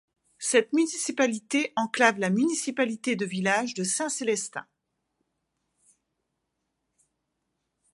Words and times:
Cette 0.39 0.73
municipalité 0.73 1.73
enclave 1.75 2.17
la 2.17 2.31
municipalité 2.31 3.15
de 3.15 3.23
village 3.23 3.75
de 3.75 3.83
Saint-Célestin. 3.83 4.65